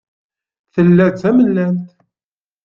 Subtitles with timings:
[0.73, 1.85] Tella d tamellalt.